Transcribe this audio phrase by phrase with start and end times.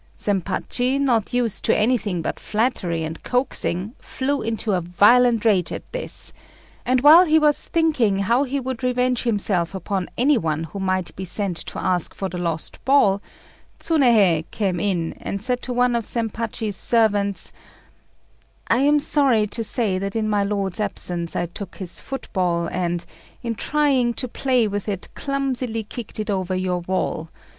[0.19, 5.91] Zempachi, not used to anything but flattery and coaxing, flew into a violent rage at
[5.91, 6.33] this;
[6.87, 11.15] and while he was thinking how he would revenge himself upon any one who might
[11.15, 13.21] be sent to ask for the lost ball,
[13.79, 17.53] Tsunéhei came in, and said to one of Zempachi's servants
[18.69, 23.05] "I am sorry to say that in my lord's absence I took his football, and,
[23.43, 27.29] in trying to play with it, clumsily kicked it over your wall.